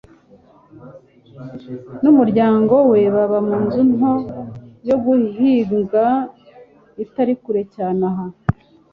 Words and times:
n'umuryango 2.03 2.75
we 2.91 2.99
baba 3.15 3.39
mu 3.47 3.57
nzu 3.65 3.81
nto 3.95 4.13
yo 4.87 4.95
guhinga 5.03 6.03
itari 7.03 7.33
kure 7.43 7.63
cyane 7.75 8.01
aha. 8.09 8.25